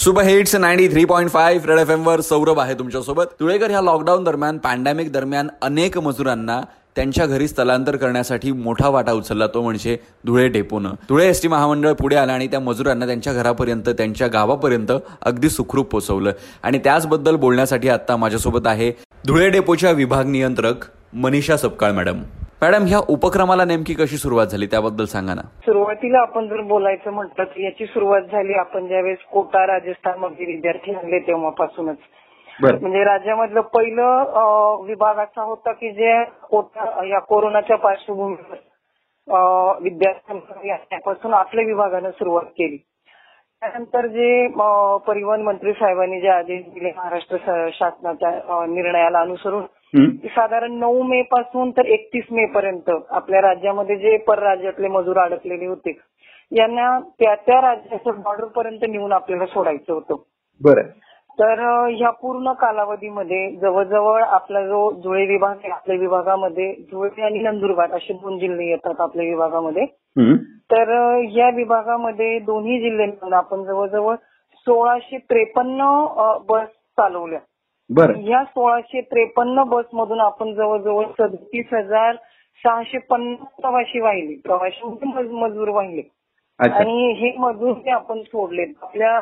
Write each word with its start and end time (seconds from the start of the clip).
Super 0.00 0.24
hits 0.24 0.54
ninety 0.56 0.86
three 0.88 1.04
point 1.04 1.30
five 1.30 1.66
red 1.68 1.78
F 1.78 1.90
एमवर 1.90 2.20
Saurabh 2.20 2.58
आहे 2.60 2.74
तुमच्यासोबत. 2.74 3.24
तुळेकर 3.40 3.70
ह्या 3.70 3.80
लॉकडाऊन 3.80 4.22
दरम्यान 4.24 4.58
पॅन्डेमिक 4.58 5.10
दरम्यान 5.12 5.48
अनेक 5.62 5.98
मजुरांना 5.98 6.60
त्यांच्या 6.96 7.26
घरी 7.26 7.48
स्थलांतर 7.48 7.96
करण्यासाठी 7.96 8.52
मोठा 8.52 8.88
वाटा 8.88 9.12
उचलला 9.12 9.46
तो 9.54 9.62
म्हणजे 9.62 9.96
धुळे 10.26 10.46
डेपोनं. 10.48 10.94
धुळे 11.08 11.28
एस 11.28 11.42
टी 11.42 11.48
महामंडळ 11.48 11.92
पुढे 12.00 12.16
आलं 12.16 12.32
आणि 12.32 12.46
त्या 12.46 12.60
मजुरांना 12.60 13.06
त्यांच्या 13.06 13.32
घरापर्यंत 13.32 13.88
त्यांच्या 13.88 14.28
गावापर्यंत 14.28 14.92
अगदी 15.22 15.50
सुखरूप 15.50 15.90
पोचवलं 15.90 16.32
आणि 16.62 16.78
त्याचबद्दल 16.84 17.36
बोलण्यासाठी 17.36 17.88
आता 17.88 18.16
माझ्यासोबत 18.16 18.66
आहे 18.66 18.92
धुळे 19.26 19.48
डेपोच्या 19.48 19.90
विभाग 19.92 20.26
नियंत्रक 20.26 20.84
मनीषा 21.12 21.56
सपकाळ 21.56 21.92
मॅडम. 21.92 22.22
मॅडम 22.62 22.86
ह्या 22.86 22.98
उपक्रमाला 23.08 23.64
नेमकी 23.64 23.94
कशी 23.94 24.16
सुरुवात 24.16 24.46
झाली? 24.46 24.66
त्याबद्दल 24.66 25.04
सांगा 25.04 25.34
ना. 25.34 25.40
सुरुवातीला 25.40 26.18
आपण 26.18 26.48
जर 26.48 26.60
बोलायचं 26.60 27.10
म्हटलं 27.10 27.44
तर 27.44 27.60
याची 27.60 27.86
सुरुवात 27.86 28.20
झाली 28.32 28.54
आपण 28.54 28.86
ज्यावेळेस 28.86 29.18
कोटा 29.32 29.66
राजस्थानमध्ये 29.66 30.46
विद्यार्थी 30.46 30.94
आणले 30.94 31.18
तेव्हापासूनच. 31.18 31.96
म्हणजे 32.62 33.04
राज्यामधलं 33.04 33.60
पहिलं 33.60 34.24
विभाग 34.86 35.14
असा 35.14 35.42
होता 35.42 35.72
की 35.72 35.90
जे 35.90 36.24
कोटा 36.24 37.06
या 37.06 37.18
कोरोनाच्या 37.18 37.76
पार्श्वभूमीवर 37.76 38.56
आणण्यापासून 39.32 41.34
आपल्या 41.34 41.64
विभागानं 41.64 42.10
सुरुवात 42.10 42.42
केली. 42.42 42.89
त्यानंतर 43.62 44.06
जे 44.06 44.48
परिवहन 45.06 45.42
मंत्री 45.42 45.72
साहेबांनी 45.72 46.20
जे 46.20 46.28
आदेश 46.28 46.62
दिले 46.64 46.90
महाराष्ट्र 46.96 47.36
शासनाच्या 47.72 48.66
निर्णयाला 48.66 49.20
अनुसरून 49.20 49.64
साधारण 50.26 50.72
नऊ 50.72 51.02
मे 51.02 51.22
पासून 51.22 51.70
तर 51.70 51.84
एकतीस 51.84 52.24
मे 52.30 52.46
पर्यंत 52.46 52.90
आपल्या 53.10 53.40
राज्यामध्ये 53.40 53.96
जे 53.96 54.16
परराज्यातले 54.16 54.88
मजूर 54.88 55.18
अडकलेले 55.18 55.66
होते 55.66 55.98
यांना 56.52 57.00
त्या 57.00 57.34
त्या 57.34 57.60
राज्याच्या 57.60 58.12
बॉर्डर 58.12 58.44
पर्यंत 58.44 58.84
नेऊन 58.88 59.12
आपल्याला 59.12 59.46
सोडायचं 59.46 59.92
होतं. 59.92 60.16
बरं. 60.60 60.82
तर 61.40 61.86
ह्या 61.96 62.10
पूर्ण 62.10 62.52
कालावधीमध्ये 62.52 63.56
जवळजवळ 63.56 64.22
आपला 64.22 64.66
जो 64.66 64.90
धुळे 64.90 65.26
विभाग 65.26 65.56
आहे 65.56 65.68
आपल्या 65.68 65.96
विभागामध्ये 65.96 66.72
धुळे 66.72 67.22
आणि 67.22 67.38
नंदुरबार 67.38 67.90
असे 67.90 68.12
दोन 68.12 68.38
जिल्हे 68.38 68.66
येतात 68.66 68.94
आपल्या 68.98 69.26
विभागामध्ये. 69.26 69.84
तर 70.44 71.16
या 71.32 71.50
विभागामध्ये 71.50 72.38
दोन्ही 72.38 72.80
जिल्हे 72.80 73.06
मिळून 73.06 73.32
आपण 73.32 73.62
जवळजवळ 73.62 74.14
सोळाशे 74.56 75.18
त्रेपन्न 75.18 76.06
बस 76.48 76.66
चालवल्या. 76.66 77.40
बरं. 77.90 78.20
या 78.20 78.44
सोळाशे 78.44 79.00
त्रेपन्न 79.00 79.62
बसमधून 79.62 80.20
आपण 80.20 80.54
जवळजवळ 80.54 81.04
सदतीस 81.18 81.66
हजार 81.72 82.14
सहाशे 82.66 82.98
पन्नास 82.98 83.60
प्रवासी 83.60 84.00
वाहिले. 84.00 84.34
मज- 85.06 85.30
मजूर 85.30 85.68
वाहिले. 85.68 86.02
आणि 86.60 87.12
हे 87.12 87.32
मजूर 87.38 87.72
जे 87.74 87.90
आपण 87.90 88.20
सोडले 88.22 88.62
आपल्या 88.82 89.18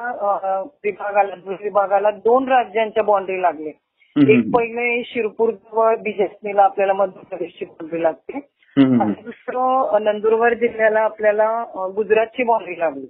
विभागाला 0.85 1.35
विभागाला 1.61 2.11
दोन 2.11 2.49
राज्यांच्या 2.49 3.03
बाउंड्री 3.03 3.43
लागले. 3.43 3.73
एक 4.17 4.51
पहिले 4.55 5.03
शिरपूर 5.07 5.51
जवळ 5.51 5.97
बिजस्नीला 5.97 6.63
आपल्याला 6.63 6.93
मध्य 6.93 7.21
प्रदेशची 7.31 7.65
बाउंड्री 7.65 8.03
लागते. 8.03 8.39
आणि 8.77 9.13
दुसरं 9.25 10.05
नंदुरबार 10.05 10.55
जिल्ह्याला 10.55 11.01
आपल्याला 11.01 11.65
गुजरातची 11.97 12.45
बाउंड्री 12.45 12.79
लागली. 12.79 13.07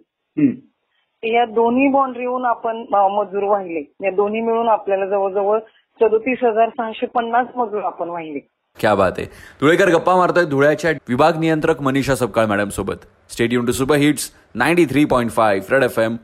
या 1.23 1.45
दोन्ही 1.45 1.89
बाउंड्रीहून 1.89 2.45
आपण 2.45 2.85
मजूर 2.93 3.43
वाहिले 3.43 3.81
या 4.05 4.11
दोन्ही 4.11 4.41
मिळून 4.41 4.69
आपल्याला 4.69 5.07
जवळजवळ 5.07 5.59
सदोतीस 6.01 6.45
हजार 6.45 6.69
सहाशे 6.69 7.07
पन्नास 7.07 7.47
मजूर 7.57 7.83
आपण 7.83 8.09
वाहिले 8.09 8.39
क्या 8.81 8.95
बात 8.95 9.13
आहे. 9.19 9.27
धुळेकर 9.61 9.91
गप्पा 9.91 10.17
मारतोय 10.17 10.45
धुळ्याच्या 10.45 10.91
विभाग 11.09 11.39
नियंत्रक 11.41 11.83
मनीषा 11.83 12.15
सपकाळ 12.17 12.47
मॅडम 12.47 12.69
सोबत 12.69 13.07
stadium 13.33 13.67
to 13.67 13.73
super 13.73 13.97
hits 13.97 14.31
ninety 14.55 14.87
three 14.91 15.05
point 15.05 15.31
five 15.31 15.75
red 15.75 15.85
F 15.85 15.99
M 15.99 16.17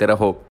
तेरा 0.00 0.14
हो 0.18 0.32